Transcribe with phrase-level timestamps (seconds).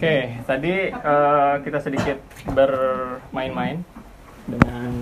[0.00, 2.16] Oke, tadi eh, kita sedikit
[2.56, 3.84] bermain-main
[4.48, 4.96] dengan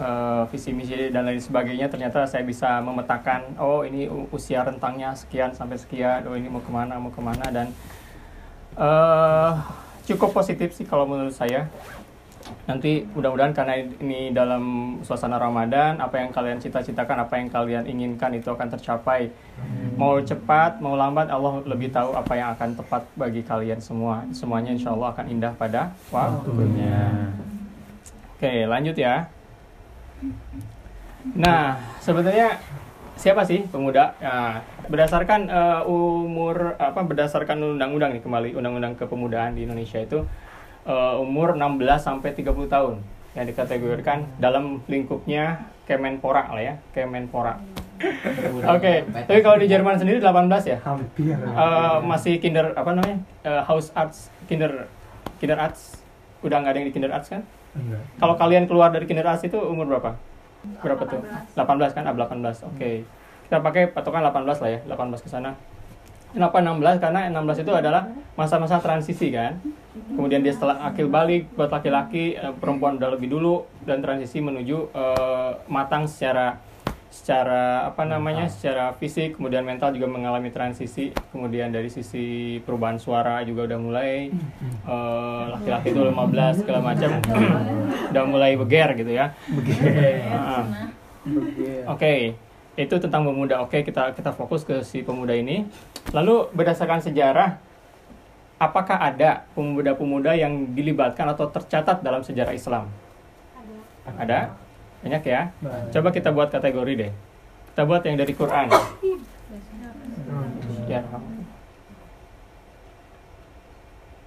[0.00, 1.92] eh, visi misi dan lain sebagainya.
[1.92, 6.72] Ternyata saya bisa memetakan, oh ini usia rentangnya sekian sampai sekian, oh ini mau ke
[6.72, 7.76] mana mau ke mana dan
[8.80, 9.52] eh,
[10.08, 11.68] cukup positif sih kalau menurut saya.
[12.68, 18.30] Nanti mudah-mudahan karena ini dalam suasana Ramadan, apa yang kalian cita-citakan, apa yang kalian inginkan
[18.36, 19.32] itu akan tercapai.
[19.98, 24.22] Mau cepat, mau lambat, Allah lebih tahu apa yang akan tepat bagi kalian semua.
[24.30, 27.32] Semuanya insya Allah akan indah pada waktunya.
[28.38, 29.28] Oke, lanjut ya.
[31.36, 32.56] Nah, sebenarnya
[33.20, 34.16] siapa sih pemuda?
[34.24, 40.24] Nah, berdasarkan eh, umur apa berdasarkan undang-undang nih kembali undang-undang kepemudaan di Indonesia itu
[40.90, 42.94] eh, umur 16 sampai 30 tahun
[43.38, 47.58] yang dikategorikan dalam lingkupnya Kemenpora lah ya, Kemenpora.
[48.70, 50.78] Oke, tapi kalau di Jerman sendiri 18 ya?
[50.80, 53.18] hampir Eh, masih kinder apa namanya?
[53.44, 54.88] Eh, house arts, kinder
[55.42, 56.00] kinder arts.
[56.40, 57.42] Udah nggak ada yang di kinder arts kan?
[57.76, 60.16] enggak Kalau kalian keluar dari kinder arts itu umur berapa?
[60.80, 61.20] Berapa tuh?
[61.56, 62.04] 18 kan?
[62.08, 62.64] Ah, 18.
[62.70, 63.04] Oke.
[63.50, 65.58] Kita pakai patokan 18 lah ya, 18 ke sana.
[66.30, 67.02] Kenapa 16?
[67.02, 68.02] Karena 16 itu adalah
[68.38, 69.58] masa-masa transisi kan.
[70.14, 74.94] Kemudian dia setelah akil balik buat laki-laki, eh, perempuan udah lebih dulu dan transisi menuju
[74.94, 76.62] eh, matang secara
[77.10, 78.46] secara apa namanya?
[78.46, 81.10] secara fisik, kemudian mental juga mengalami transisi.
[81.34, 84.30] Kemudian dari sisi perubahan suara juga udah mulai
[84.86, 87.10] eh, laki-laki itu 15 segala macam
[88.14, 89.34] udah mulai beger gitu ya.
[90.30, 90.94] Ah.
[91.90, 92.38] Oke,
[92.84, 93.60] itu tentang pemuda.
[93.60, 95.68] Oke, kita kita fokus ke si pemuda ini.
[96.16, 97.60] Lalu berdasarkan sejarah,
[98.60, 102.88] apakah ada pemuda-pemuda yang dilibatkan atau tercatat dalam sejarah Islam?
[104.04, 104.52] Ada?
[105.00, 105.52] Banyak ya.
[105.92, 107.12] Coba kita buat kategori deh.
[107.72, 108.66] Kita buat yang dari Quran.
[110.88, 111.00] Ya.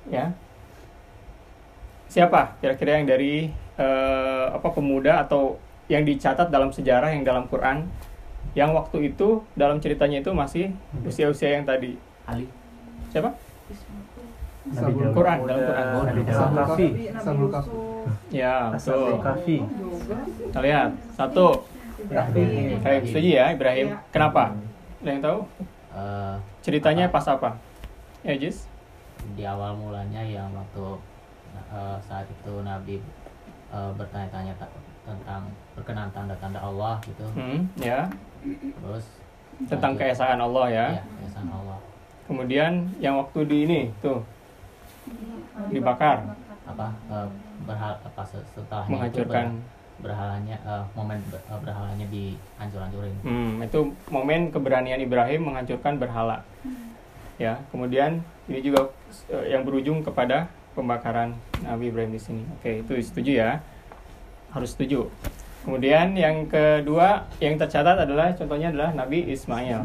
[0.09, 0.25] Ya.
[2.09, 5.57] Siapa kira-kira yang dari eh, apa pemuda atau
[5.89, 7.89] yang dicatat dalam sejarah yang dalam Quran
[8.53, 10.69] yang waktu itu dalam ceritanya itu masih
[11.01, 11.97] usia-usia yang tadi.
[12.23, 12.45] Ali
[13.09, 13.33] Siapa?
[14.63, 15.13] Nabi Daud.
[15.13, 15.85] Quran dalam Quran.
[16.07, 16.33] Nabi Daud.
[16.33, 16.87] Sabul Kafi.
[17.19, 17.71] Sabul Kafi.
[18.31, 19.19] Ya, Sabul betul.
[19.19, 19.57] Kafi.
[20.43, 20.89] Kita lihat.
[21.11, 21.47] Satu.
[21.95, 22.79] Ibrahim.
[22.79, 23.87] Baik, setuju ya Ibrahim.
[24.09, 24.51] Kenapa?
[24.99, 25.39] Ada yang tahu?
[25.93, 27.59] eh, Ceritanya pas apa?
[28.21, 28.67] Ya, Jis.
[29.33, 30.83] di awal mulanya yang waktu
[31.69, 32.99] eh, saat itu Nabi
[33.69, 34.71] eh, bertanya-tanya ta-
[35.03, 38.07] tentang berkenan tanda-tanda Allah gitu Hmm, ya.
[38.43, 39.05] Terus
[39.63, 40.87] Tentang lanjut- keesaan Allah ya.
[40.91, 41.77] Iya, keesaan Allah
[42.23, 44.23] Kemudian yang waktu di ini tuh
[45.69, 46.23] dibakar,
[46.63, 47.27] apa eh,
[47.63, 49.45] berhal apa se- setelahnya itu menghancurkan.
[49.53, 49.71] ber-
[50.01, 56.41] berhalanya eh, momen ber- eh, berhalanya dihancur-hancurin Hmm, itu momen keberanian Ibrahim menghancurkan berhala.
[57.35, 58.89] Ya, kemudian ini juga
[59.27, 62.43] eh, yang berujung kepada pembakaran Nabi Ibrahim di sini.
[62.53, 63.51] Oke, itu setuju ya.
[64.49, 65.11] Harus setuju.
[65.63, 69.79] Kemudian yang kedua yang tercatat adalah contohnya adalah Nabi Ismail.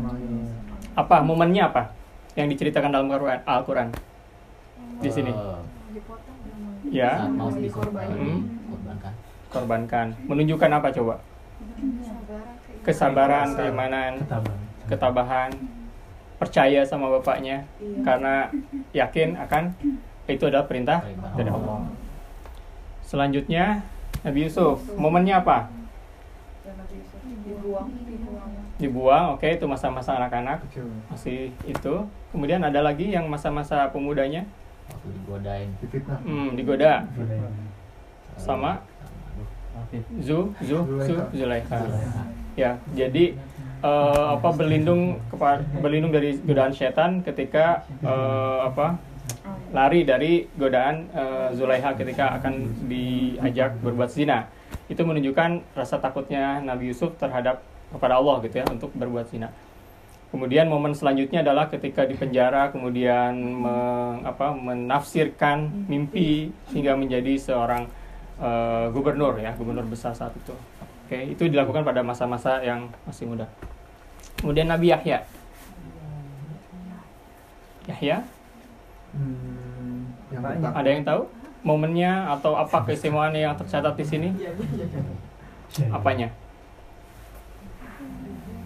[0.99, 1.95] Apa momennya apa
[2.35, 3.41] yang diceritakan dalam Al-Quran?
[3.47, 3.89] Al-Quran?
[4.99, 5.31] Di sini.
[5.31, 5.61] Eh,
[6.89, 7.61] Ya, mau Hmm.
[7.61, 9.13] dikorbankan
[9.51, 10.07] korbankan.
[10.25, 11.15] Menunjukkan apa coba?
[12.87, 14.59] Kesabaran, keimanan, Ketabahan.
[14.89, 15.51] ketabahan,
[16.39, 17.67] percaya sama bapaknya
[18.07, 18.49] karena
[18.95, 19.75] yakin akan
[20.29, 21.03] itu adalah perintah
[21.37, 21.51] dari.
[21.51, 21.85] Allah.
[23.03, 23.83] Selanjutnya
[24.27, 25.71] Nabi Yusuf, momennya apa?
[28.79, 30.63] Dibuang, oke itu masa-masa anak-anak.
[31.11, 31.95] Masih itu.
[32.31, 34.47] Kemudian ada lagi yang masa-masa pemudanya,
[34.91, 35.71] waktu digodain.
[36.23, 37.07] Hmm, digoda.
[38.39, 38.83] Sama?
[39.79, 41.79] Aduh, Zu, Zu, Zu, Zulaikha.
[42.59, 43.39] Ya, jadi
[43.83, 48.99] eh, apa berlindung kepada berlindung dari godaan setan ketika eh, apa
[49.73, 54.49] lari dari godaan eh, Zulaiha ketika akan diajak berbuat zina.
[54.89, 57.61] Itu menunjukkan rasa takutnya Nabi Yusuf terhadap
[57.93, 59.53] kepada Allah gitu ya untuk berbuat zina.
[60.29, 67.89] Kemudian momen selanjutnya adalah ketika di penjara kemudian meng- apa, menafsirkan mimpi hingga menjadi seorang
[68.41, 70.53] eh, gubernur ya, gubernur besar saat itu.
[71.09, 73.49] Oke, itu dilakukan pada masa-masa yang masih muda.
[74.37, 75.25] Kemudian Nabi Yahya.
[77.89, 78.21] Yahya,
[79.19, 80.71] Hmm, yang Banyak.
[80.71, 81.23] ada yang tahu
[81.67, 84.29] momennya atau apa keistimewaannya yang tercatat di sini?
[85.91, 86.31] Apanya?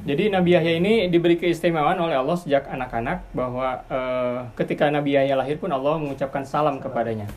[0.02, 5.38] Jadi Nabi Yahya ini diberi keistimewaan oleh Allah sejak anak-anak bahwa eh, ketika Nabi Yahya
[5.38, 7.30] lahir pun Allah mengucapkan salam kepadanya.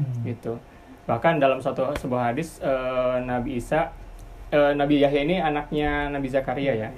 [0.00, 0.24] Hmm.
[0.24, 0.56] Gitu.
[1.04, 3.92] Bahkan dalam satu sebuah hadis eh, Nabi Isa
[4.48, 6.88] eh, Nabi Yahya ini anaknya Nabi Zakaria ya.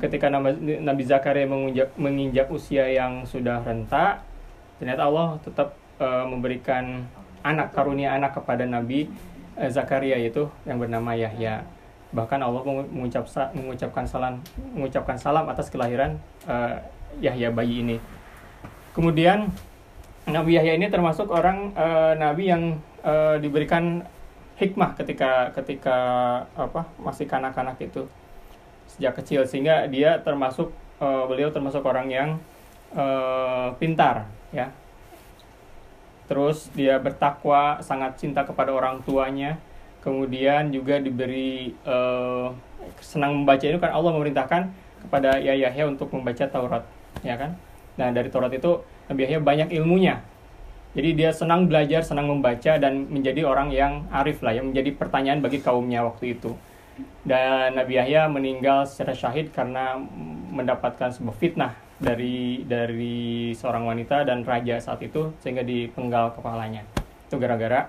[0.00, 4.24] Ketika Nabi, Nabi Zakaria menginjak, menginjak usia yang sudah renta,
[4.78, 7.04] ternyata Allah tetap eh, memberikan
[7.46, 9.06] anak karunia anak kepada Nabi
[9.54, 11.62] eh, Zakaria itu yang bernama Yahya.
[12.14, 14.40] Bahkan Allah mengu- mengucap mengucapkan salam
[14.72, 16.76] mengucapkan salam atas kelahiran eh,
[17.22, 17.96] Yahya bayi ini.
[18.92, 19.52] Kemudian
[20.26, 22.62] Nabi Yahya ini termasuk orang eh, Nabi yang
[23.06, 24.02] eh, diberikan
[24.56, 25.98] hikmah ketika ketika
[26.56, 28.08] apa masih kanak-kanak itu
[28.90, 29.44] sejak kecil.
[29.46, 32.28] Sehingga dia termasuk eh, beliau termasuk orang yang
[32.96, 34.70] eh, pintar ya.
[36.26, 39.58] Terus dia bertakwa sangat cinta kepada orang tuanya.
[40.02, 42.48] Kemudian juga diberi eh,
[43.02, 44.62] senang membaca itu kan Allah memerintahkan
[45.06, 46.86] kepada Yahya untuk membaca Taurat
[47.22, 47.58] ya kan?
[47.98, 50.22] Nah dari Taurat itu Nabi Yahya banyak ilmunya.
[50.96, 55.44] Jadi dia senang belajar senang membaca dan menjadi orang yang arif lah yang menjadi pertanyaan
[55.44, 56.56] bagi kaumnya waktu itu.
[57.26, 60.00] Dan Nabi Yahya meninggal secara syahid karena
[60.48, 66.84] mendapatkan sebuah fitnah dari dari seorang wanita dan raja saat itu sehingga dipenggal kepalanya.
[67.28, 67.88] Itu gara-gara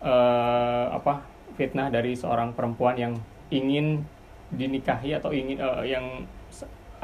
[0.00, 1.24] eh, apa
[1.54, 3.12] fitnah dari seorang perempuan yang
[3.52, 4.02] ingin
[4.48, 6.24] dinikahi atau ingin eh, yang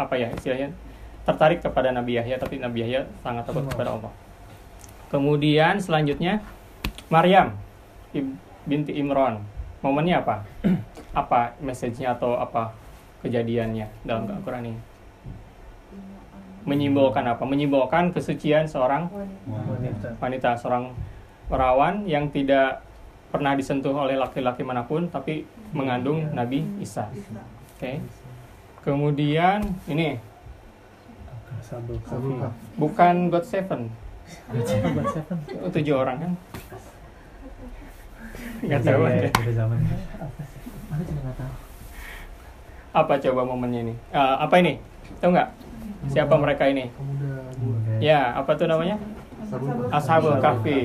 [0.00, 0.72] apa ya istilahnya
[1.28, 4.12] tertarik kepada Nabi Yahya tapi Nabi Yahya sangat takut kepada Allah.
[5.12, 6.40] Kemudian selanjutnya
[7.12, 7.52] Maryam
[8.64, 9.44] binti Imran.
[9.80, 10.44] Momennya apa?
[11.24, 12.76] Apa message-nya atau apa
[13.24, 14.89] kejadiannya dalam Al-Quran ini
[16.64, 17.42] menyimbolkan apa?
[17.44, 19.08] Menyimbolkan kesucian seorang
[19.46, 20.08] wanita.
[20.20, 20.92] wanita seorang
[21.48, 22.84] perawan yang tidak
[23.30, 27.06] pernah disentuh oleh laki-laki mana pun tapi mengandung Nabi Isa.
[27.76, 28.02] Oke.
[28.82, 30.18] Kemudian ini.
[32.76, 33.90] Bukan God Seven.
[34.50, 36.32] Itu tujuh orang kan?
[38.60, 39.72] Nggak tahu Iya, tahu.
[42.90, 43.94] apa coba momennya ini?
[44.10, 44.76] Eh, apa ini?
[45.22, 45.48] Tahu nggak
[46.06, 46.88] siapa mereka ini
[48.00, 48.96] ya apa tuh namanya.
[49.90, 50.78] Ashabul Kahfi.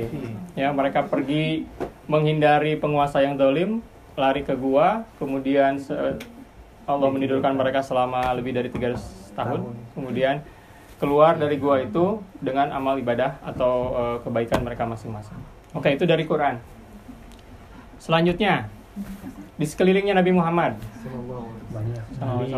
[0.54, 1.68] Ya, mereka pergi
[2.06, 3.80] menghindari penguasa yang dolim,
[4.16, 6.18] lari ke gua, kemudian se-
[6.86, 8.98] Allah menidurkan mereka selama lebih dari 300
[9.34, 9.62] tahun.
[9.94, 10.42] Kemudian
[10.96, 15.38] keluar dari gua itu dengan amal ibadah atau eh, kebaikan mereka masing-masing.
[15.72, 16.58] Oke, itu dari Quran.
[17.98, 18.70] Selanjutnya,
[19.56, 20.74] di sekelilingnya Nabi Muhammad
[22.16, 22.56] Sallallahu alaihi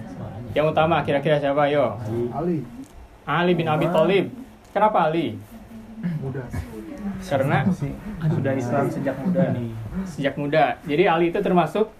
[0.00, 0.39] Banyak.
[0.50, 1.70] Yang utama kira-kira siapa?
[1.70, 1.94] Yo.
[2.34, 2.66] Ali
[3.28, 4.26] Ali bin Abi Thalib.
[4.74, 5.38] Kenapa Ali?
[6.00, 6.40] muda
[7.20, 7.68] Karena
[8.32, 9.70] Sudah Islam sejak muda nih.
[10.08, 10.80] sejak muda.
[10.88, 11.92] Jadi Ali itu termasuk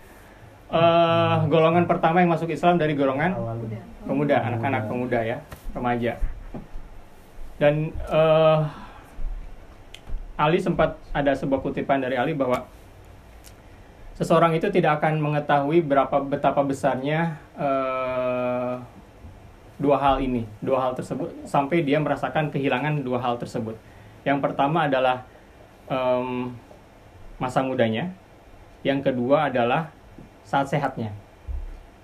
[0.72, 3.36] eh, golongan pertama yang masuk Islam dari golongan
[4.08, 5.38] pemuda, anak-anak pemuda ya,
[5.76, 6.16] remaja.
[7.60, 8.58] Dan eh,
[10.40, 12.64] Ali sempat ada sebuah kutipan dari Ali bahwa
[14.20, 18.76] seseorang itu tidak akan mengetahui berapa betapa besarnya eh,
[19.80, 23.80] dua hal ini, dua hal tersebut sampai dia merasakan kehilangan dua hal tersebut.
[24.28, 25.24] Yang pertama adalah
[25.88, 26.52] em,
[27.40, 28.12] masa mudanya,
[28.84, 29.88] yang kedua adalah
[30.44, 31.16] saat sehatnya.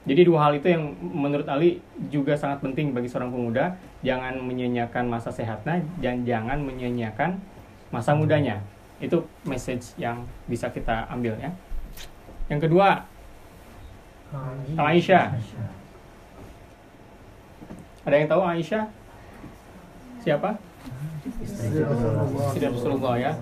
[0.08, 5.04] Jadi dua hal itu yang menurut Ali juga sangat penting bagi seorang pemuda, jangan menyia-nyiakan
[5.12, 7.36] masa sehatnya dan jangan menyia-nyiakan
[7.92, 8.64] masa mudanya.
[9.04, 11.52] Itu message yang bisa kita ambil ya.
[12.46, 13.02] Yang kedua,
[14.78, 15.34] Aisyah.
[18.06, 18.84] Ada yang tahu Aisyah?
[20.22, 20.58] Siapa?
[21.42, 22.46] Istri Rasulullah.
[22.54, 23.32] Istri Rasulullah ya.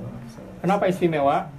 [0.64, 1.52] Kenapa istimewa?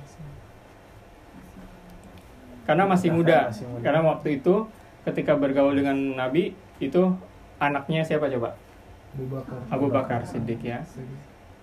[2.66, 3.54] Karena masih muda.
[3.54, 3.82] Masih muda.
[3.86, 4.66] Karena waktu itu
[5.06, 7.14] ketika bergaul dengan Nabi itu
[7.62, 8.58] anaknya siapa coba?
[9.14, 10.82] Abu Bakar Abu Bakar Siddiq ya.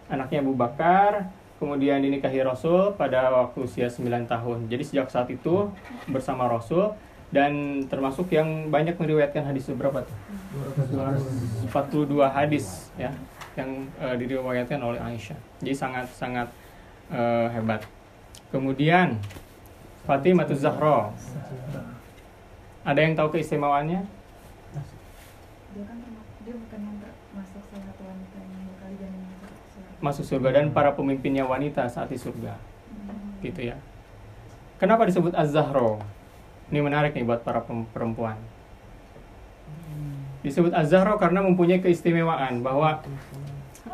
[0.06, 4.66] Anaknya Abu Bakar kemudian dinikahi Rasul pada waktu usia 9 tahun.
[4.66, 5.70] Jadi sejak saat itu
[6.10, 6.90] bersama Rasul
[7.30, 10.18] dan termasuk yang banyak meriwayatkan hadis berapa tuh?
[11.70, 13.14] 42 hadis ya
[13.54, 15.38] yang eh, diriwayatkan oleh Aisyah.
[15.62, 16.50] Jadi sangat sangat
[17.14, 17.86] eh, hebat.
[18.50, 19.22] Kemudian
[20.02, 21.14] Fatimah Zahra.
[22.82, 24.02] Ada yang tahu keistimewaannya?
[25.72, 25.96] dia kan
[26.44, 29.22] dia bukan yang termasuk salah satu wanita yang bakal jalan
[30.02, 30.60] masuk surga.
[30.60, 32.58] Dan para pemimpinnya wanita saat di surga.
[33.40, 33.78] Gitu ya.
[34.82, 36.02] Kenapa disebut Az-Zahra?
[36.74, 38.34] Ini menarik nih buat para perempuan.
[40.42, 42.98] Disebut Az-Zahra karena mempunyai keistimewaan bahwa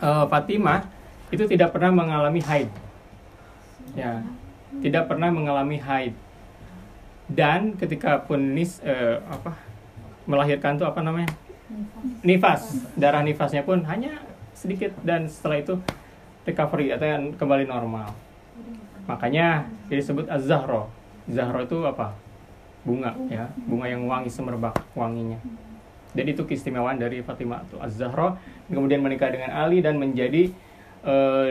[0.01, 0.89] eh, Fatimah
[1.29, 2.73] itu tidak pernah mengalami haid.
[3.93, 4.25] Ya,
[4.81, 6.17] tidak pernah mengalami haid.
[7.29, 9.61] Dan ketika pun nis eh, apa
[10.25, 11.29] melahirkan tuh apa namanya?
[12.25, 12.89] Nifas.
[12.97, 14.25] Darah nifasnya pun hanya
[14.57, 15.75] sedikit dan setelah itu
[16.49, 18.09] recovery atau yang kembali normal.
[19.05, 20.89] Makanya disebut Az-Zahra.
[21.29, 22.17] Zahra itu apa?
[22.85, 25.37] Bunga ya, bunga yang wangi semerbak wanginya.
[26.17, 28.41] Jadi itu keistimewaan dari Fatimah Az-Zahra
[28.73, 30.49] kemudian menikah dengan Ali dan menjadi
[31.05, 31.49] eh,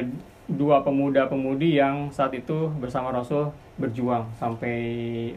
[0.47, 4.77] dua pemuda-pemudi yang saat itu bersama Rasul berjuang sampai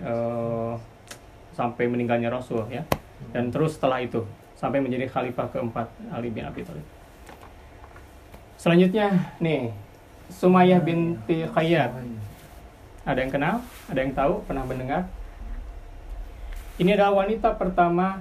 [0.00, 0.73] eh,
[1.52, 2.85] sampai meninggalnya Rasul ya.
[3.37, 4.25] Dan terus setelah itu
[4.57, 7.00] sampai menjadi khalifah keempat Ali bin Abi Thalib.
[8.61, 9.73] Selanjutnya nih
[10.29, 11.97] Sumayyah binti Khayyat.
[13.09, 13.57] Ada yang kenal?
[13.88, 14.45] Ada yang tahu?
[14.45, 15.09] Pernah mendengar?
[16.76, 18.21] Ini adalah wanita pertama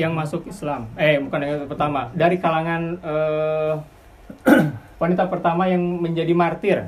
[0.00, 0.88] yang masuk Islam.
[0.96, 2.08] Eh, bukan yang pertama.
[2.16, 3.74] Dari kalangan eh,
[5.02, 6.78] wanita pertama yang menjadi martir,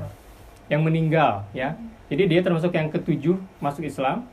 [0.65, 1.77] yang meninggal, ya.
[2.09, 4.25] Jadi dia termasuk yang ketujuh masuk Islam.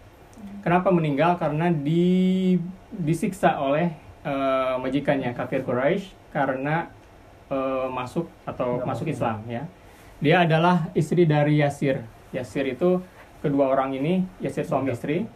[0.65, 1.37] Kenapa meninggal?
[1.37, 2.57] Karena di
[2.89, 3.93] disiksa oleh
[4.25, 6.89] eh, majikannya kafir Quraisy karena
[7.51, 9.67] eh, masuk atau masuk Islam, ya.
[10.23, 12.07] Dia adalah istri dari Yasir.
[12.31, 13.03] Yasir itu
[13.43, 15.27] kedua orang ini, Yasir suami istri,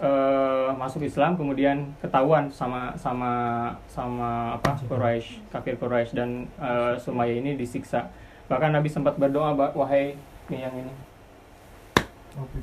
[0.00, 3.32] eh, masuk Islam kemudian ketahuan sama sama
[3.88, 8.12] sama apa Quraisy kafir Quraisy dan eh, Sumayyah ini disiksa.
[8.46, 10.14] Bahkan Nabi sempat berdoa "Ba- wahai
[10.52, 10.92] ini yang ini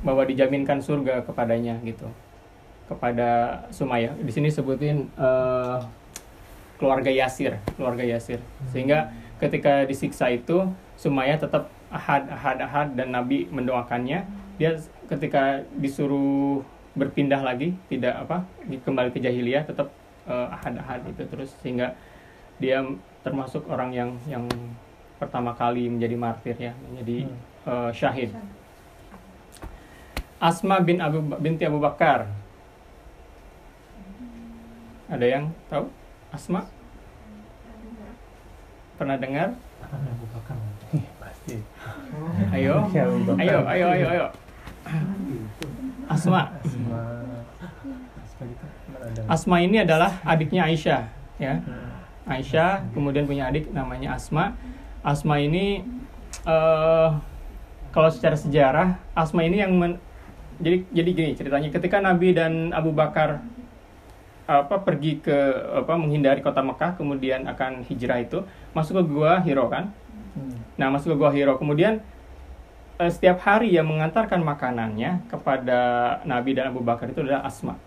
[0.06, 2.06] bahwa dijaminkan surga kepadanya gitu.
[2.84, 5.78] Kepada Sumayyah di sini sebutin eh,
[6.78, 8.42] keluarga Yasir keluarga Yasir.
[8.70, 14.26] Sehingga ketika disiksa itu Sumayyah tetap ahad ahad ahad dan Nabi mendoakannya.
[14.58, 14.78] Dia
[15.10, 16.62] ketika disuruh
[16.94, 19.90] berpindah lagi tidak apa kembali ke jahiliyah tetap
[20.26, 21.50] eh, ahad ahad itu terus.
[21.62, 21.94] Sehingga
[22.62, 22.82] dia
[23.26, 24.46] termasuk orang yang yang
[25.18, 27.26] pertama kali menjadi martir ya menjadi
[27.66, 28.30] eh, syahid.
[30.42, 32.28] Asma bin Abu binti Abu Bakar.
[35.04, 35.84] Ada yang tahu
[36.34, 36.66] Asma
[38.94, 40.56] pernah dengar Abu Bakar.
[41.16, 41.56] Pasti.
[42.50, 43.38] ayo Ya, Bakar.
[43.38, 44.24] ayo ayo ayo ayo
[46.06, 46.98] Asma Asma.
[49.26, 49.66] Asma gitu.
[49.68, 51.02] Ini adalah adiknya Aisyah
[51.36, 51.92] ya Hmm.
[52.26, 54.58] Aisyah kemudian punya adik namanya Asma
[55.00, 55.86] Asma ini
[56.42, 57.08] eh
[57.90, 60.02] kalau secara sejarah Asma ini yang men-
[60.56, 63.42] jadi jadi gini ceritanya ketika Nabi dan Abu Bakar
[64.44, 65.36] apa pergi ke
[65.80, 68.44] apa menghindari kota Mekah kemudian akan hijrah itu
[68.76, 69.92] masuk ke gua Hiro kan
[70.34, 70.58] Hmm.
[70.74, 71.54] Nah, masuk ke Gua Hiro.
[71.56, 72.02] Kemudian
[72.98, 75.80] eh, setiap hari yang mengantarkan makanannya kepada
[76.26, 77.78] Nabi dan Abu Bakar itu adalah Asma.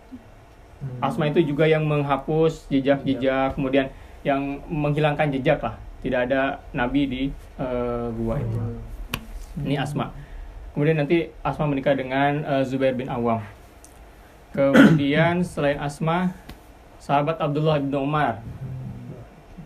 [1.02, 3.90] Asma itu juga yang menghapus jejak-jejak, kemudian
[4.22, 5.76] yang menghilangkan jejak lah.
[6.06, 7.24] Tidak ada Nabi di
[7.60, 8.58] eh, gua itu.
[9.68, 10.16] Ini Asma.
[10.72, 13.44] Kemudian nanti Asma menikah dengan eh, Zubair bin Awam.
[14.56, 16.32] Kemudian selain Asma,
[17.08, 18.44] sahabat Abdullah bin Umar.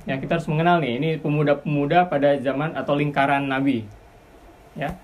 [0.06, 3.90] Ya, kita harus mengenal nih, ini pemuda-pemuda pada zaman atau lingkaran Nabi.
[4.78, 5.02] Ya.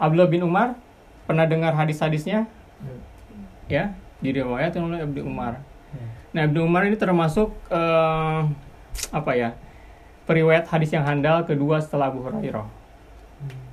[0.00, 0.80] Abdullah bin Umar
[1.28, 2.48] pernah dengar hadis-hadisnya?
[3.68, 3.92] Ya,
[4.24, 5.60] diriwayatkan oleh Ibnu Umar.
[6.32, 8.40] Nah, Ibnu Umar ini termasuk eh,
[9.12, 9.52] apa ya?
[10.24, 12.68] Periwayat hadis yang handal kedua setelah Abu Hurairah.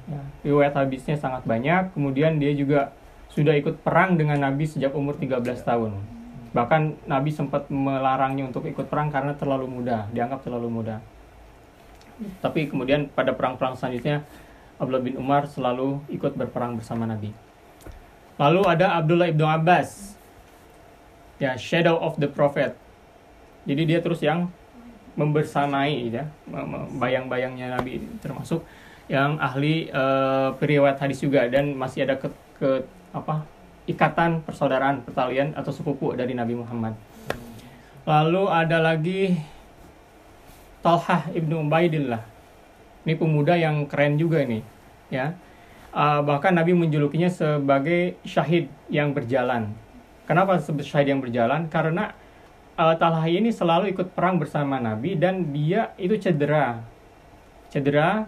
[0.03, 2.91] Ya, riwayat hadisnya sangat banyak, kemudian dia juga
[3.31, 6.22] sudah ikut perang dengan Nabi sejak umur 13 tahun.
[6.53, 11.01] Bahkan Nabi sempat melarangnya untuk ikut perang karena terlalu muda, dianggap terlalu muda.
[12.45, 14.21] Tapi kemudian pada perang-perang selanjutnya
[14.77, 17.33] Abdullah bin Umar selalu ikut berperang bersama Nabi.
[18.37, 20.13] Lalu ada Abdullah ibnu Abbas,
[21.41, 22.77] ya Shadow of the Prophet.
[23.65, 24.53] Jadi dia terus yang
[25.13, 26.25] membersamai ya
[26.97, 28.65] bayang-bayangnya Nabi termasuk
[29.05, 32.69] yang ahli eh, periwayat hadis juga dan masih ada ke, ke
[33.13, 33.45] apa
[33.83, 36.95] ikatan persaudaraan pertalian atau sepupu dari Nabi Muhammad.
[38.03, 39.35] Lalu ada lagi
[40.83, 42.19] Talhah ibnu Ubaidillah.
[43.03, 44.63] Ini pemuda yang keren juga ini,
[45.11, 45.35] ya.
[45.93, 49.71] Eh, bahkan Nabi menjulukinya sebagai syahid yang berjalan.
[50.25, 51.71] Kenapa disebut syahid yang berjalan?
[51.71, 52.11] Karena
[52.75, 56.83] eh, Talhah ini selalu ikut perang bersama Nabi dan dia itu cedera.
[57.71, 58.27] Cedera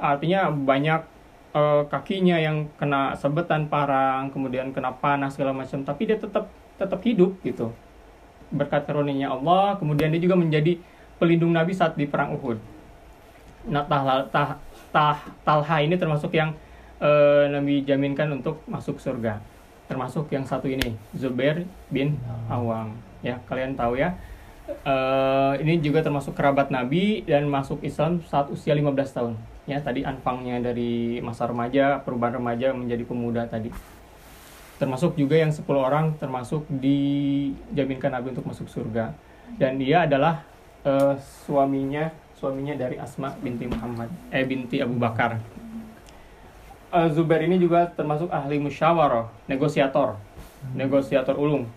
[0.00, 1.11] artinya banyak
[1.52, 6.48] eh, kakinya yang kena sebetan parang, kemudian kena panas segala macam, tapi dia tetap
[6.80, 7.72] tetap hidup gitu.
[8.52, 10.76] Berkat karunia Allah, kemudian dia juga menjadi
[11.16, 12.58] pelindung Nabi saat di perang Uhud.
[13.70, 14.58] Nah, Talha, Tah-
[14.90, 16.52] Tah- Talha ini termasuk yang
[16.98, 19.38] eh, Nabi jaminkan untuk masuk surga.
[19.86, 22.16] Termasuk yang satu ini, Zubair bin
[22.48, 22.96] Awam.
[23.22, 24.16] Ya, kalian tahu ya.
[24.66, 29.34] Eh, ini juga termasuk kerabat Nabi dan masuk Islam saat usia 15 tahun.
[29.62, 33.70] Ya, tadi anfangnya dari masa remaja, perubahan remaja menjadi pemuda tadi.
[34.82, 39.14] Termasuk juga yang 10 orang termasuk dijaminkan Nabi untuk masuk surga.
[39.54, 40.42] Dan dia adalah
[40.82, 41.14] eh,
[41.46, 42.10] suaminya
[42.42, 45.38] suaminya dari Asma binti Muhammad eh binti Abu Bakar.
[46.90, 50.18] Eh, Zubair ini juga termasuk ahli musyawarah, negosiator,
[50.74, 51.70] negosiator ulung.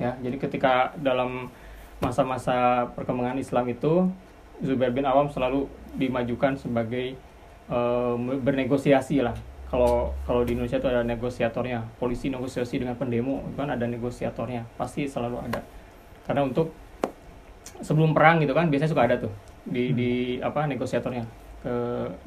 [0.00, 1.52] Ya, jadi ketika dalam
[2.00, 4.08] masa-masa perkembangan Islam itu
[4.64, 7.16] Zubair bin Awam selalu dimajukan sebagai
[7.70, 9.34] eh, bernegosiasi lah.
[9.66, 11.82] Kalau kalau di Indonesia itu ada negosiatornya.
[11.98, 14.62] Polisi negosiasi dengan pendemo itu kan ada negosiatornya.
[14.78, 15.60] Pasti selalu ada.
[16.26, 16.70] Karena untuk
[17.82, 19.32] sebelum perang gitu kan biasanya suka ada tuh.
[19.66, 21.26] Di di apa negosiatornya.
[21.66, 21.74] Ke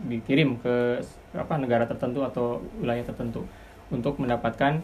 [0.03, 0.99] dikirim ke
[1.31, 3.47] apa negara tertentu atau wilayah tertentu
[3.87, 4.83] untuk mendapatkan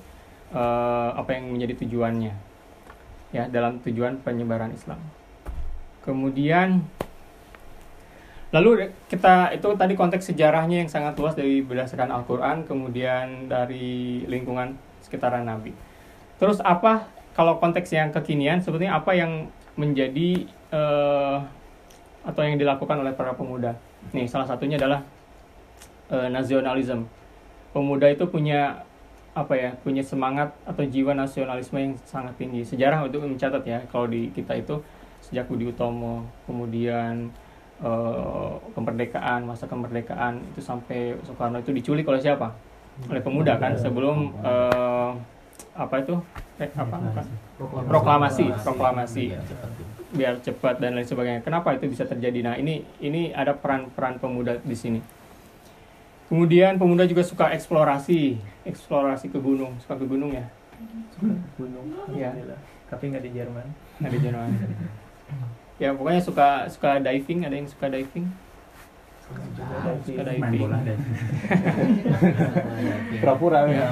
[0.55, 2.33] eh, apa yang menjadi tujuannya.
[3.35, 5.03] Ya dalam tujuan penyebaran Islam.
[6.07, 6.87] Kemudian
[8.55, 14.79] Lalu kita itu tadi konteks sejarahnya yang sangat luas dari berdasarkan Al-Qur'an kemudian dari lingkungan
[15.03, 15.75] sekitaran Nabi.
[16.39, 21.37] Terus apa kalau konteks yang kekinian sebetulnya apa yang menjadi eh,
[22.23, 23.75] atau yang dilakukan oleh para pemuda?
[24.15, 25.03] Nih, salah satunya adalah
[26.15, 27.03] eh, nasionalisme.
[27.75, 28.87] Pemuda itu punya
[29.35, 29.75] apa ya?
[29.83, 32.63] Punya semangat atau jiwa nasionalisme yang sangat tinggi.
[32.63, 34.79] Sejarah itu mencatat ya kalau di kita itu
[35.19, 37.35] sejak Budi Utomo, kemudian
[37.83, 42.55] eh, kemerdekaan masa kemerdekaan itu sampai Soekarno itu diculik oleh siapa?
[43.11, 45.11] Oleh pemuda kan sebelum eh,
[45.75, 46.15] apa itu?
[46.55, 47.25] Eh, apa bukan?
[47.91, 48.45] proklamasi.
[48.63, 49.91] Proklamasi Biar cepat gitu.
[50.15, 51.41] biar cepat dan lain sebagainya.
[51.43, 52.39] Kenapa itu bisa terjadi?
[52.43, 54.99] Nah ini ini ada peran-peran pemuda di sini.
[56.31, 59.75] Kemudian pemuda juga suka eksplorasi eksplorasi ke gunung.
[59.83, 60.47] Suka ke gunung ya?
[61.59, 61.85] Gunung.
[62.15, 62.31] Iya.
[62.31, 62.59] Alhamdulillah.
[62.85, 63.67] tapi nggak di Jerman.
[63.99, 64.49] Nah, di Jerman.
[65.75, 68.25] ya pokoknya suka suka diving ada yang suka diving?
[70.05, 70.97] Suka main diving bola deh.
[73.21, 73.89] Pura-pura ya.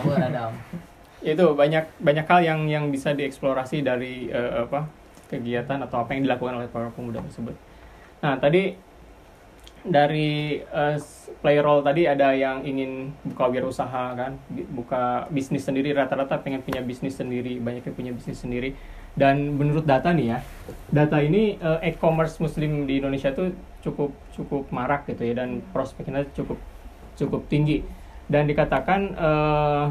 [1.24, 4.86] Itu banyak banyak hal yang yang bisa dieksplorasi dari eh, apa
[5.28, 7.58] kegiatan atau apa yang dilakukan oleh para pemuda tersebut.
[8.22, 8.78] Nah tadi
[9.84, 10.98] dari eh,
[11.44, 14.40] play role tadi ada yang ingin buka wirausaha kan,
[14.72, 18.76] buka bisnis sendiri rata-rata pengen punya bisnis sendiri, banyak yang punya bisnis sendiri.
[19.14, 20.40] Dan menurut data nih ya,
[20.90, 23.52] data ini eh, e-commerce muslim di Indonesia tuh
[23.84, 26.58] cukup cukup marak gitu ya dan prospeknya cukup
[27.20, 27.84] cukup tinggi
[28.32, 29.86] dan dikatakan eh,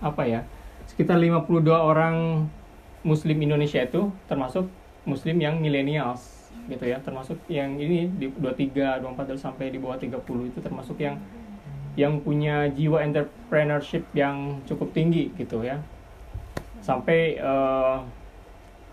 [0.00, 0.40] apa ya
[0.88, 2.48] sekitar 52 orang
[3.04, 4.66] muslim Indonesia itu termasuk
[5.04, 6.39] muslim yang millennials
[6.70, 7.02] gitu ya.
[7.02, 11.18] Termasuk yang ini di 23 24 dan sampai di bawah 30 itu termasuk yang
[11.98, 15.82] yang punya jiwa entrepreneurship yang cukup tinggi gitu ya.
[16.80, 17.96] Sampai eh,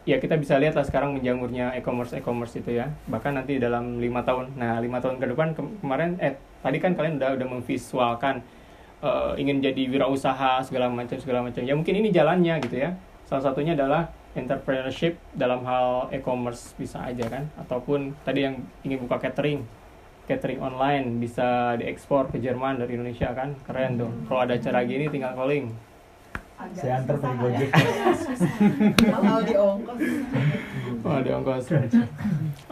[0.07, 2.89] ya kita bisa lihat lah sekarang menjamurnya e-commerce e-commerce itu ya.
[3.05, 6.35] Bahkan nanti dalam lima tahun nah lima tahun ke depan ke- kemarin eh
[6.65, 8.41] tadi kan kalian udah udah memvisualkan
[9.05, 11.61] eh, ingin jadi wirausaha segala macam segala macam.
[11.61, 12.97] Ya mungkin ini jalannya gitu ya.
[13.29, 19.21] Salah satunya adalah entrepreneurship dalam hal e-commerce bisa aja kan ataupun tadi yang ingin buka
[19.21, 19.63] catering
[20.27, 25.07] catering online bisa diekspor ke Jerman dari Indonesia kan keren tuh kalau ada acara gini
[25.07, 25.71] tinggal calling
[26.57, 27.37] Agak saya antar pakai ya.
[27.37, 27.69] gojek
[28.97, 30.01] Kalau di ongkos.
[31.05, 31.65] Oh, ada ongkos.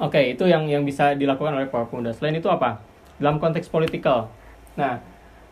[0.01, 2.09] Oke, itu yang yang bisa dilakukan oleh para pemuda.
[2.09, 2.81] Selain itu apa?
[3.21, 4.33] Dalam konteks politikal.
[4.73, 4.97] Nah,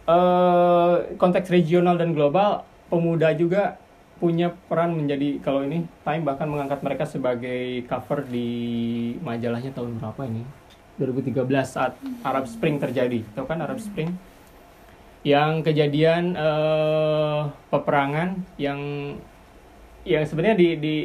[0.10, 3.78] eh, konteks regional dan global, pemuda juga
[4.18, 8.50] punya peran menjadi kalau ini Time bahkan mengangkat mereka sebagai cover di
[9.22, 10.44] majalahnya tahun berapa ini?
[11.02, 13.26] 2013 saat Arab Spring terjadi.
[13.34, 14.14] Tahu kan Arab Spring?
[15.26, 18.80] Yang kejadian eh, peperangan yang
[20.04, 20.96] yang sebenarnya di, di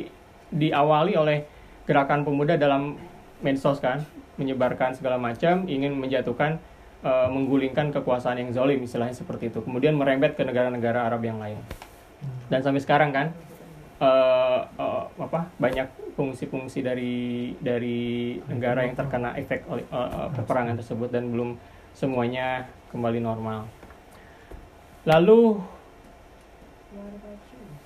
[0.51, 1.47] diawali oleh
[1.87, 2.99] gerakan pemuda dalam
[3.41, 4.03] medsos kan
[4.37, 6.59] menyebarkan segala macam ingin menjatuhkan
[7.07, 11.59] eh, menggulingkan kekuasaan yang zalim istilahnya seperti itu kemudian merembet ke negara-negara Arab yang lain
[12.49, 13.27] dan sampai sekarang kan
[14.01, 20.79] eh, eh, apa banyak fungsi-fungsi dari dari negara yang terkena efek oleh eh, eh, peperangan
[20.79, 21.59] tersebut dan belum
[21.95, 23.69] semuanya kembali normal
[25.07, 25.61] lalu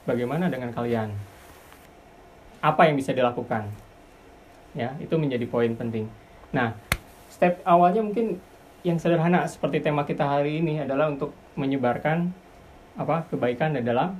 [0.07, 1.11] bagaimana dengan kalian?
[2.63, 3.67] Apa yang bisa dilakukan?
[4.73, 6.09] Ya, itu menjadi poin penting.
[6.55, 6.79] Nah,
[7.29, 8.39] step awalnya mungkin
[8.83, 12.35] yang sederhana seperti tema kita hari ini adalah untuk menyebarkan
[12.97, 14.19] apa kebaikan dalam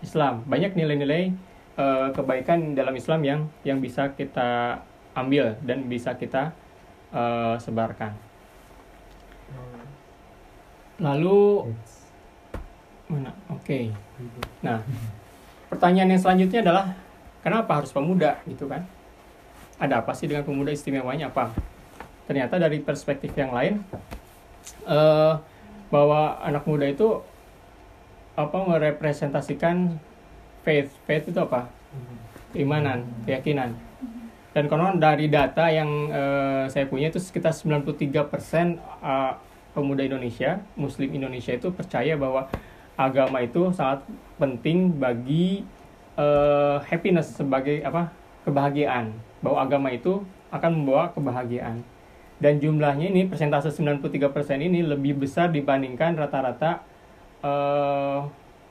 [0.00, 0.44] Islam.
[0.48, 1.32] Banyak nilai-nilai
[1.76, 4.80] eh, kebaikan dalam Islam yang yang bisa kita
[5.16, 6.52] ambil dan bisa kita
[7.12, 8.12] eh, sebarkan.
[10.96, 11.68] Lalu
[13.12, 13.30] mana?
[13.52, 13.92] Oke.
[14.64, 14.80] Nah,
[15.68, 16.96] pertanyaan yang selanjutnya adalah
[17.44, 18.88] kenapa harus pemuda gitu kan?
[19.76, 21.52] Ada apa sih dengan pemuda istimewanya apa?
[22.24, 23.84] Ternyata dari perspektif yang lain
[24.88, 25.34] eh
[25.86, 27.22] bahwa anak muda itu
[28.36, 29.96] apa merepresentasikan
[30.60, 30.92] faith.
[31.08, 31.72] Faith itu apa?
[32.52, 33.72] Keimanan, keyakinan.
[34.52, 39.32] Dan konon dari data yang eh, saya punya itu sekitar 93% eh,
[39.72, 42.48] pemuda Indonesia, muslim Indonesia itu percaya bahwa
[42.96, 44.04] agama itu sangat
[44.40, 45.64] penting bagi
[46.16, 48.12] eh, happiness sebagai apa
[48.48, 49.12] kebahagiaan
[49.44, 51.84] bahwa agama itu akan membawa kebahagiaan.
[52.36, 54.28] Dan jumlahnya ini persentase 93%
[54.60, 56.84] ini lebih besar dibandingkan rata-rata
[57.42, 58.20] eh,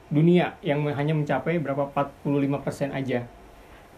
[0.09, 3.25] dunia yang hanya mencapai berapa 45% aja.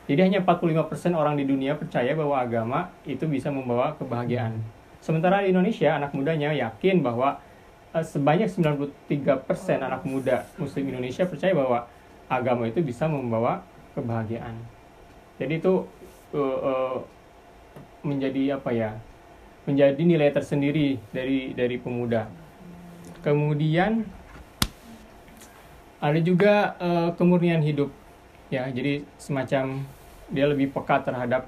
[0.08, 0.88] Jadi hanya 45%
[1.20, 4.56] orang di dunia percaya bahwa agama itu bisa membawa kebahagiaan.
[5.04, 7.44] Sementara di Indonesia anak mudanya yakin bahwa
[7.92, 9.12] eh, sebanyak 93%
[9.84, 11.88] anak muda muslim Indonesia percaya bahwa
[12.32, 13.64] agama itu bisa membawa
[13.96, 14.56] kebahagiaan.
[15.38, 15.84] Jadi itu
[16.32, 16.98] eh, eh,
[18.08, 18.96] menjadi apa ya?
[19.68, 22.32] Menjadi nilai tersendiri dari dari pemuda.
[23.20, 24.08] Kemudian
[25.98, 27.90] ada juga eh, kemurnian hidup.
[28.48, 29.84] Ya jadi semacam
[30.32, 31.48] dia lebih peka terhadap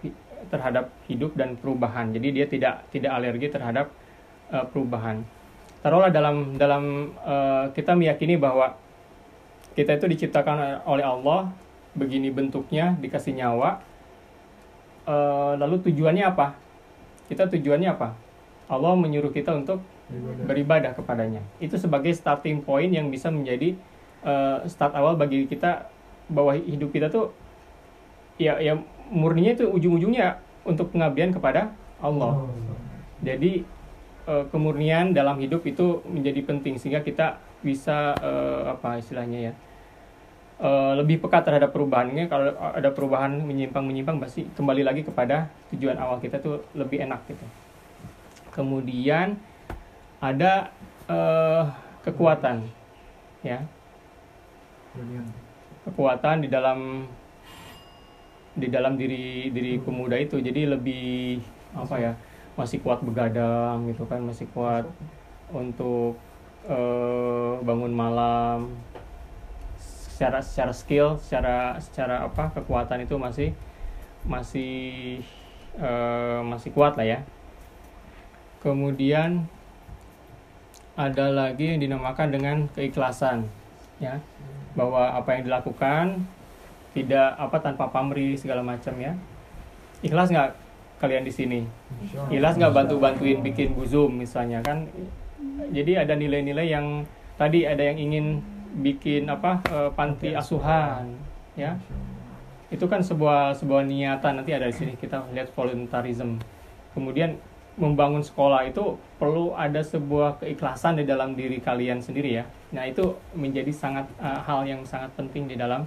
[0.49, 2.11] terhadap hidup dan perubahan.
[2.11, 3.91] Jadi dia tidak tidak alergi terhadap
[4.49, 5.21] eh, perubahan.
[5.79, 8.75] Taruhlah dalam dalam eh, kita meyakini bahwa
[9.77, 11.53] kita itu diciptakan oleh Allah
[11.95, 13.79] begini bentuknya dikasih nyawa.
[15.07, 16.57] Eh, lalu tujuannya apa?
[17.29, 18.17] Kita tujuannya apa?
[18.69, 20.45] Allah menyuruh kita untuk Ibadah.
[20.45, 21.41] beribadah kepadanya.
[21.61, 23.77] Itu sebagai starting point yang bisa menjadi
[24.23, 25.87] uh, start awal bagi kita
[26.29, 27.33] bahwa hidup kita tuh
[28.39, 28.77] ya ya
[29.09, 32.47] murninya itu ujung-ujungnya untuk pengabdian kepada Allah.
[33.19, 33.65] Jadi
[34.29, 39.53] uh, kemurnian dalam hidup itu menjadi penting sehingga kita bisa uh, apa istilahnya ya
[40.63, 42.31] uh, lebih peka terhadap perubahannya.
[42.31, 47.45] Kalau ada perubahan menyimpang-menyimpang pasti kembali lagi kepada tujuan awal kita tuh lebih enak gitu.
[48.49, 49.39] Kemudian
[50.19, 50.67] ada
[51.07, 51.63] eh,
[52.03, 52.67] kekuatan
[53.39, 53.63] ya
[55.87, 57.07] kekuatan di dalam
[58.55, 60.37] di dalam diri diri pemuda itu.
[60.39, 61.39] Jadi lebih
[61.73, 62.13] apa ya
[62.59, 64.83] masih kuat begadang gitu kan masih kuat
[65.53, 66.19] untuk
[66.67, 68.73] eh, bangun malam.
[69.79, 73.49] Secara secara skill secara secara apa kekuatan itu masih
[74.27, 75.23] masih
[75.79, 77.19] eh, masih kuat lah ya.
[78.59, 79.47] Kemudian
[80.99, 83.47] ada lagi yang dinamakan dengan keikhlasan
[83.99, 84.17] ya
[84.73, 86.23] bahwa apa yang dilakukan
[86.95, 89.13] tidak apa tanpa pamrih segala macam ya.
[90.01, 90.49] Ikhlas nggak
[90.97, 91.59] kalian di sini?
[92.31, 94.89] Ikhlas nggak bantu bantuin bikin buzum misalnya kan?
[95.69, 97.05] Jadi ada nilai-nilai yang
[97.37, 98.41] tadi ada yang ingin
[98.81, 101.13] bikin apa eh, panti asuhan.
[101.53, 101.77] ya.
[102.69, 106.41] Itu kan sebuah sebuah niatan nanti ada di sini kita lihat voluntarism.
[106.95, 107.37] Kemudian
[107.79, 113.17] membangun sekolah itu perlu ada sebuah keikhlasan di dalam diri kalian sendiri ya nah itu
[113.33, 115.85] menjadi sangat eh, hal yang sangat penting di dalam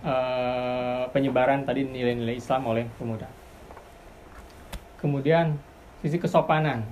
[0.00, 3.28] eh, penyebaran tadi nilai-nilai Islam oleh pemuda.
[4.98, 5.54] Kemudian
[6.02, 6.82] sisi kesopanan.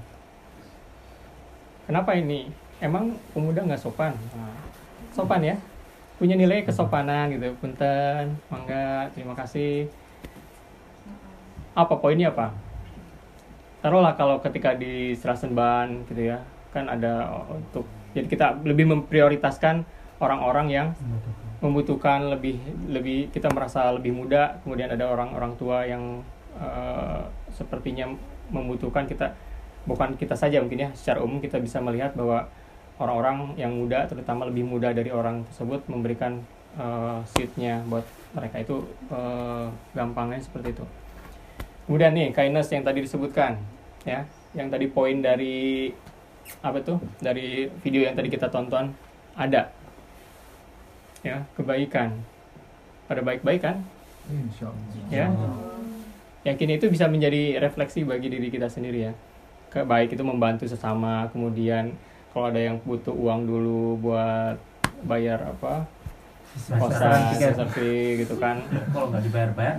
[1.86, 2.50] Kenapa ini?
[2.78, 4.14] Emang pemuda nggak sopan?
[4.36, 4.54] Nah,
[5.14, 5.56] sopan ya.
[6.18, 7.50] Punya nilai kesopanan gitu.
[7.58, 9.90] Punten mangga terima kasih.
[11.74, 11.98] Apa?
[11.98, 12.54] Poinnya apa?
[13.82, 16.42] Taruhlah kalau ketika di Strasenban gitu ya
[16.74, 19.84] kan ada untuk jadi kita lebih memprioritaskan
[20.24, 20.88] orang-orang yang
[21.60, 22.32] membutuhkan.
[22.32, 22.56] lebih
[22.88, 26.24] lebih kita merasa lebih muda kemudian ada orang-orang tua yang
[26.56, 27.20] eh,
[27.52, 28.08] sepertinya
[28.48, 29.36] membutuhkan kita
[29.84, 32.48] bukan kita saja mungkin ya secara umum kita bisa melihat bahwa
[32.96, 36.40] orang-orang yang muda terutama lebih muda dari orang tersebut memberikan
[36.76, 38.60] eh, seatnya buat mereka.
[38.60, 40.84] Itu eh, gampangnya seperti itu.
[41.86, 43.60] Kemudian nih kindness yang tadi disebutkan
[44.02, 44.24] ya.
[44.56, 45.92] Yang tadi poin dari
[46.60, 46.98] apa tuh?
[47.18, 48.92] Dari video yang tadi kita tonton
[49.34, 49.70] ada.
[51.22, 52.14] Ya kebaikan.
[53.06, 53.76] Pada baik-baik kan?
[55.08, 55.26] Ya.
[56.44, 59.12] Yakin itu bisa menjadi refleksi bagi diri kita sendiri ya.
[59.70, 61.94] Ke- baik itu membantu sesama kemudian
[62.30, 64.58] kalau ada yang butuh uang dulu buat
[65.02, 65.86] bayar apa?
[66.56, 68.64] Kosan seperti gitu kan.
[68.88, 69.76] Kalau nggak dibayar-bayar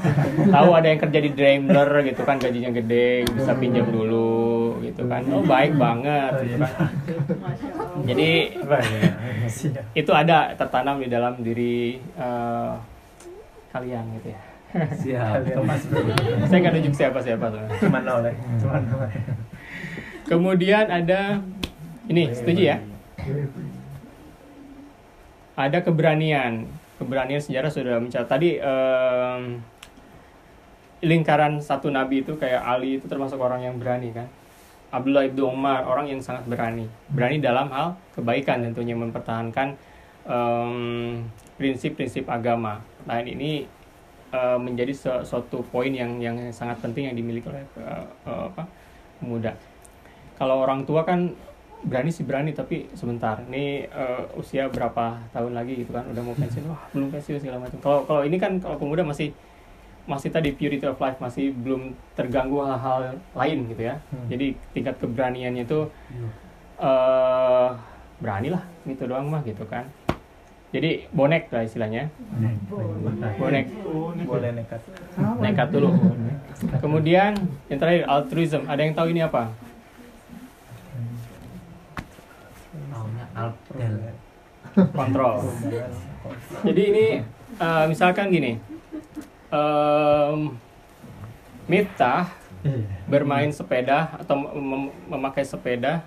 [0.54, 4.39] tahu ada yang kerja di Daimler gitu kan gajinya gede bisa pinjam dulu
[4.82, 5.22] gitu kan.
[5.30, 6.90] Oh baik banget gitu kan.
[8.08, 8.30] Jadi
[10.00, 12.72] itu ada tertanam di dalam diri eh,
[13.70, 14.40] kalian gitu ya.
[14.70, 15.50] Siap.
[16.46, 17.74] saya nggak tunjuk siapa siapa soalnya.
[17.82, 18.34] Cuma nol ya.
[18.62, 19.06] Cuma nol.
[20.30, 21.42] kemudian ada
[22.06, 22.78] ini setuju ya?
[25.58, 26.70] ada keberanian.
[26.96, 28.28] Keberanian sejarah sudah mencatat.
[28.28, 29.60] Tadi em,
[31.00, 34.28] lingkaran satu nabi itu kayak Ali itu termasuk orang yang berani kan
[34.90, 36.90] Abdullah ibnu Umar orang yang sangat berani.
[37.10, 39.78] Berani dalam hal kebaikan tentunya mempertahankan
[40.26, 41.22] em,
[41.54, 42.82] prinsip-prinsip agama.
[43.06, 43.70] Nah ini
[44.34, 48.66] eh, menjadi su- suatu poin yang yang sangat penting yang dimiliki oleh eh, eh, apa
[49.22, 49.54] pemuda.
[50.34, 51.30] Kalau orang tua kan
[51.80, 53.40] berani sih berani tapi sebentar.
[53.46, 56.66] Ini eh, usia berapa tahun lagi gitu kan udah mau pensiun.
[56.66, 57.78] Wah belum pensiun segala macam.
[57.78, 59.30] Kalau kalau ini kan kalau pemuda masih
[60.10, 64.02] masih tadi purity of life masih belum terganggu hal-hal lain gitu ya.
[64.10, 64.26] Hmm.
[64.26, 65.86] jadi tingkat keberaniannya itu
[66.82, 67.70] eh
[68.20, 69.86] berani lah gitu doang mah gitu kan.
[70.70, 72.06] Jadi bonek lah istilahnya.
[73.42, 73.66] Bonek.
[74.22, 74.80] Boleh nekat.
[75.42, 75.90] Nekat dulu.
[76.78, 77.34] Kemudian
[77.66, 78.62] yang terakhir altruism.
[78.70, 79.50] Ada yang tahu ini apa?
[84.94, 85.34] Kontrol.
[86.62, 87.06] Jadi ini
[87.58, 88.69] eh, misalkan gini
[91.66, 92.30] Miftah
[93.06, 96.04] bermain sepeda atau mem- memakai sepeda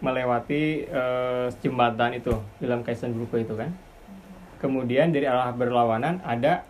[0.00, 3.68] melewati eh, jembatan itu dalam kaisan buku itu kan.
[4.56, 6.64] Kemudian dari arah berlawanan ada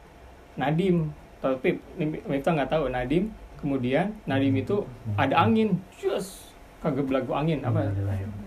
[0.59, 1.15] Nadim.
[1.39, 1.79] Tapi
[2.27, 3.31] Miftah nggak tahu Nadim.
[3.61, 4.83] Kemudian Nadim itu
[5.15, 5.79] ada angin.
[5.95, 7.87] Just kagak belagu angin apa?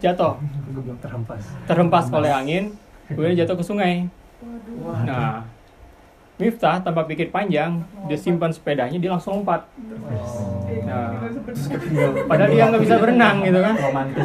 [0.01, 0.33] Jatuh.
[0.99, 1.43] Terhempas.
[1.63, 2.63] Terhempas oleh angin
[3.07, 3.93] kemudian jatuh ke sungai.
[4.43, 5.05] Waduh.
[5.07, 5.45] nah
[6.41, 9.69] Miftah tanpa pikir panjang dia simpan sepedanya dia langsung lompat.
[10.89, 11.29] Nah,
[12.25, 13.75] padahal dia nggak bisa berenang gitu kan?
[13.77, 14.23] Romantis.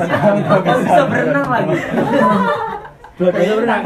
[0.88, 1.76] bisa berenang lagi.
[3.20, 3.82] Bisa berenang.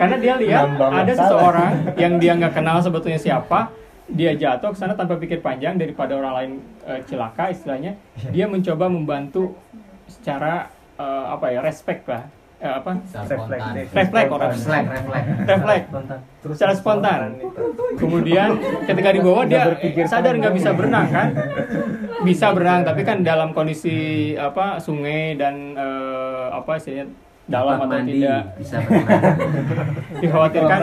[0.00, 3.68] Karena dia lihat ada seseorang yang dia nggak kenal sebetulnya siapa
[4.08, 6.52] dia jatuh ke sana tanpa pikir panjang daripada orang lain
[6.88, 8.00] eh, celaka istilahnya.
[8.32, 9.52] Dia mencoba membantu
[10.08, 12.90] secara eh, apa ya respect lah Eh, apa.
[12.90, 14.50] Refleks, orang.
[14.50, 15.28] Refleks, refleks.
[15.46, 15.86] refleks.
[15.86, 16.18] Spontan.
[16.50, 17.18] Secara spontan.
[17.94, 18.48] kemudian
[18.82, 19.62] ketika di bawah dia
[20.04, 21.28] sadar nggak bisa berenang kan?
[22.20, 23.94] Bisa berenang tapi kan dalam kondisi
[24.34, 27.06] apa sungai dan eh, apa istilahnya
[27.46, 28.42] dalam Tempat atau mandi, tidak.
[28.58, 29.22] bisa berenang.
[30.18, 30.80] dikhawatirkan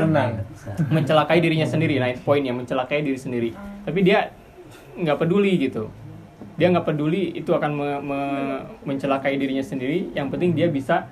[0.90, 3.50] mencelakai dirinya sendiri nah itu poinnya mencelakai diri sendiri.
[3.84, 4.32] Tapi dia
[4.96, 5.92] nggak peduli gitu.
[6.56, 10.16] Dia nggak peduli itu akan me- me- mencelakai dirinya sendiri.
[10.16, 11.12] Yang penting dia bisa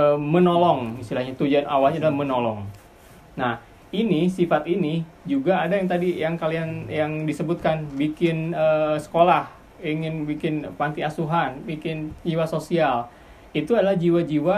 [0.00, 2.60] eh, menolong istilahnya tujuan awalnya adalah menolong.
[3.36, 3.60] Nah
[3.92, 10.24] ini sifat ini juga ada yang tadi yang kalian yang disebutkan bikin eh, sekolah ingin
[10.28, 13.08] bikin panti asuhan bikin jiwa sosial.
[13.52, 14.56] Itu adalah jiwa-jiwa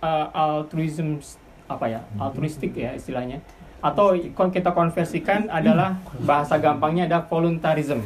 [0.00, 1.18] eh, altruism
[1.64, 3.40] apa ya altruistik ya istilahnya.
[3.84, 4.16] Atau
[4.48, 8.00] kita konversikan adalah bahasa gampangnya ada voluntarism.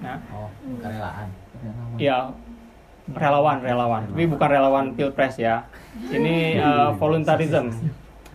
[0.00, 0.48] Nah Oh,
[0.80, 1.28] kerelaan.
[2.00, 2.32] ya
[3.12, 4.02] relawan relawan.
[4.08, 5.68] Tapi bukan relawan pilpres ya
[6.12, 7.72] ini eh, voluntarism.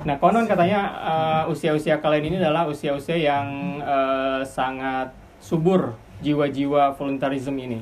[0.05, 7.57] Nah konon katanya eh, usia-usia kalian ini adalah usia-usia yang eh, sangat subur jiwa-jiwa voluntarism
[7.57, 7.81] ini.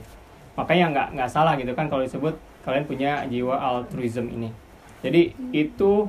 [0.56, 4.50] Makanya nggak nggak salah gitu kan kalau disebut kalian punya jiwa altruism ini.
[5.04, 6.08] Jadi itu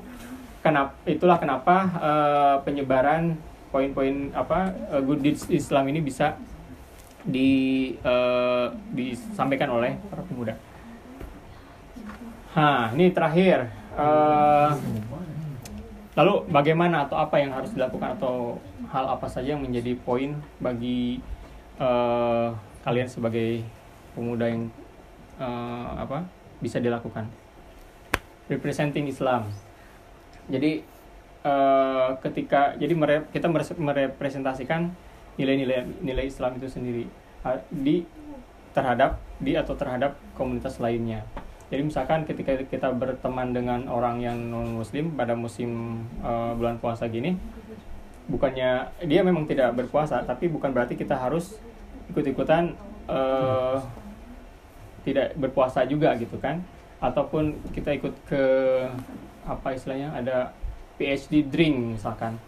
[0.63, 3.37] kenapa itulah kenapa eh, penyebaran
[3.75, 6.39] poin-poin apa eh, good deeds Islam ini bisa
[7.27, 7.51] di
[7.99, 10.55] eh, disampaikan oleh para pemuda.
[12.57, 13.69] Nah, ini terakhir.
[13.93, 14.71] Eh,
[16.17, 18.57] lalu bagaimana atau apa yang harus dilakukan atau
[18.89, 21.21] hal apa saja yang menjadi poin bagi
[21.77, 22.49] eh,
[22.81, 23.61] kalian sebagai
[24.17, 24.73] pemuda yang
[25.37, 26.25] eh, apa
[26.65, 27.29] bisa dilakukan?
[28.49, 29.53] Representing Islam.
[30.49, 30.81] Jadi
[31.45, 34.97] eh, ketika jadi mere- kita mere- merepresentasikan
[35.37, 37.05] nilai-nilai nilai Islam itu sendiri
[37.45, 38.09] ah, di
[38.73, 41.21] terhadap di atau terhadap komunitas lainnya.
[41.67, 47.11] Jadi misalkan ketika kita berteman dengan orang yang non muslim pada musim eh, bulan puasa
[47.11, 47.35] gini,
[48.31, 51.59] bukannya dia memang tidak berpuasa, tapi bukan berarti kita harus
[52.15, 52.75] ikut-ikutan
[53.11, 53.79] eh,
[55.03, 56.63] tidak berpuasa juga gitu kan?
[57.03, 58.43] Ataupun kita ikut ke
[59.47, 60.55] apa istilahnya ada
[60.99, 62.39] PhD drink misalkan,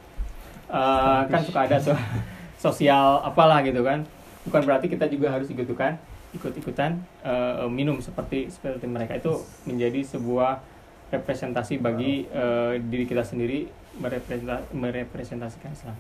[0.69, 1.97] Eh, kan suka ada tuh
[2.65, 4.05] sosial apalah gitu kan?
[4.45, 5.97] Bukan berarti kita juga harus ikut-ikutan
[6.37, 10.61] ikut-ikutan eh, minum seperti seperti mereka itu menjadi sebuah
[11.09, 13.65] representasi bagi eh, diri kita sendiri
[13.97, 15.97] merepresenta- merepresentasikan Islam.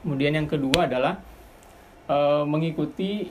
[0.00, 1.20] Kemudian yang kedua adalah
[2.08, 3.28] eh, mengikuti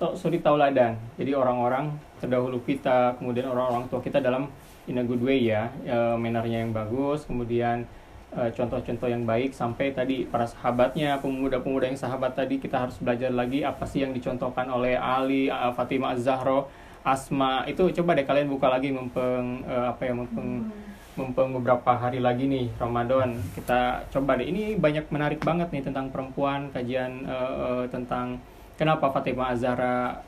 [0.00, 0.96] suri tauladan.
[1.20, 1.92] Jadi orang-orang
[2.24, 4.48] terdahulu kita, kemudian orang-orang tua kita dalam
[4.88, 7.84] in a good way ya, eh, mannernya yang bagus, kemudian
[8.30, 13.66] contoh-contoh yang baik sampai tadi para sahabatnya, pemuda-pemuda yang sahabat tadi kita harus belajar lagi
[13.66, 16.70] apa sih yang dicontohkan oleh Ali, eh, Fatimah Az-Zahra,
[17.02, 17.66] Asma.
[17.66, 20.70] Itu coba deh kalian buka lagi mempeng eh, apa ya mempeng
[21.18, 23.36] mumpung beberapa hari lagi nih Ramadan.
[23.52, 24.46] Kita coba deh.
[24.46, 28.38] Ini banyak menarik banget nih tentang perempuan kajian eh, eh, tentang
[28.78, 30.22] kenapa Fatimah Azhara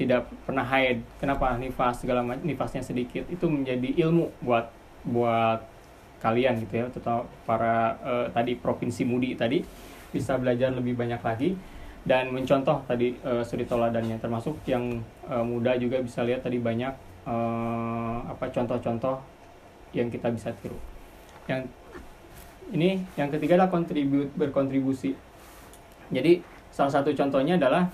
[0.00, 3.28] tidak pernah haid kenapa nifas segala nifasnya sedikit.
[3.28, 4.72] Itu menjadi ilmu buat
[5.04, 5.71] buat
[6.22, 9.66] kalian gitu ya terutama para eh, tadi provinsi Mudi tadi
[10.14, 11.58] bisa belajar lebih banyak lagi
[12.02, 16.94] dan mencontoh tadi eh, suri toladannya termasuk yang eh, muda juga bisa lihat tadi banyak
[17.26, 19.18] eh, apa contoh-contoh
[19.94, 20.78] yang kita bisa tiru.
[21.46, 21.70] Yang
[22.72, 25.14] ini yang ketiga adalah kontribut berkontribusi.
[26.12, 27.86] Jadi salah satu contohnya adalah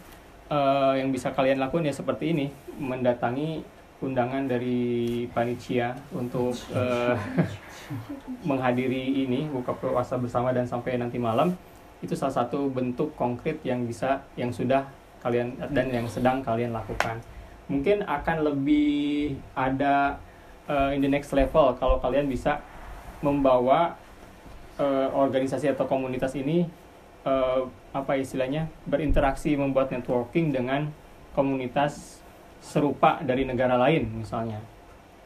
[0.48, 2.46] eh, yang bisa kalian lakukan ya seperti ini,
[2.80, 3.60] mendatangi
[3.98, 6.54] undangan dari panitia untuk
[8.44, 11.56] menghadiri ini buka puasa bersama dan sampai nanti malam
[11.98, 14.86] itu salah satu bentuk konkret yang bisa yang sudah
[15.18, 17.18] kalian dan yang sedang kalian lakukan.
[17.66, 20.16] Mungkin akan lebih ada
[20.70, 22.62] eh, in the next level kalau kalian bisa
[23.18, 23.98] membawa
[24.78, 26.70] eh, organisasi atau komunitas ini
[27.26, 30.86] eh, apa istilahnya berinteraksi membuat networking dengan
[31.34, 32.22] komunitas
[32.62, 34.58] serupa dari negara lain misalnya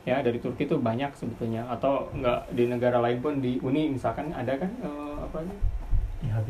[0.03, 1.67] ya dari Turki itu banyak sebetulnya.
[1.71, 5.38] Atau enggak di negara lain pun di Uni misalkan ada kan eh, apa
[6.23, 6.49] IHB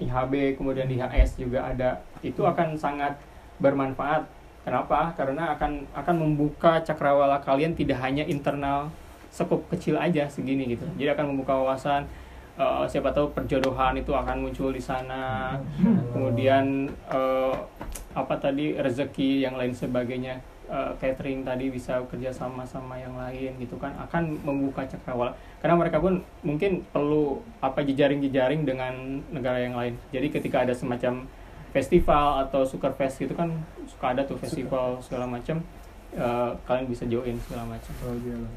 [0.00, 2.00] IHB kemudian di HS juga ada.
[2.20, 3.16] Itu akan sangat
[3.60, 4.28] bermanfaat.
[4.60, 5.16] Kenapa?
[5.16, 8.92] Karena akan akan membuka cakrawala kalian tidak hanya internal
[9.32, 10.84] sekup kecil aja segini gitu.
[11.00, 12.04] Jadi akan membuka wawasan
[12.60, 15.56] eh, siapa tahu perjodohan itu akan muncul di sana.
[16.12, 17.54] Kemudian eh,
[18.10, 23.58] apa tadi rezeki yang lain sebagainya eh, catering tadi bisa kerja sama sama yang lain
[23.58, 29.74] gitu kan akan membuka cakrawala karena mereka pun mungkin perlu apa jejaring-jejaring dengan negara yang
[29.74, 31.26] lain jadi ketika ada semacam
[31.74, 33.50] festival atau suker fest gitu kan
[33.86, 35.58] suka ada tuh festival segala macam
[36.14, 38.52] eh, kalian bisa join segala macam Oh, iya lah.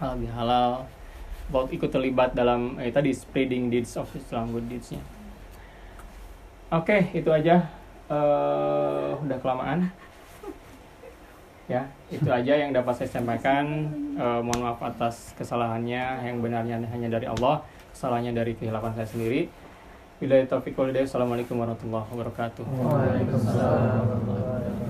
[0.00, 0.70] halal bihalal
[1.50, 5.02] buat ikut terlibat dalam eh, tadi spreading deeds of Islam good deeds-nya.
[6.70, 7.66] Oke, itu aja.
[8.06, 9.90] Eh, udah kelamaan.
[11.70, 13.94] Ya, itu aja yang dapat saya sampaikan.
[14.18, 16.26] Eh, mohon maaf atas kesalahannya.
[16.26, 17.62] Yang benarnya hanya dari Allah,
[17.94, 19.46] kesalahannya dari kehilapan saya sendiri.
[20.18, 20.90] Bila taufiq wal.
[20.90, 22.66] Assalamualaikum warahmatullahi wabarakatuh.
[22.66, 24.89] Waalaikumsalam